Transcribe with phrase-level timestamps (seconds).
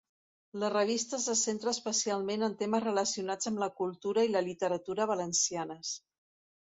[0.61, 5.93] La revista se centra especialment en temes relacionats amb la cultura i la literatura valencianes.